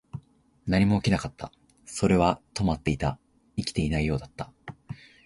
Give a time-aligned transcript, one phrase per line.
[0.65, 1.51] 何も起きなかった。
[1.85, 3.19] それは止まっていた。
[3.55, 4.51] 生きていないようだった。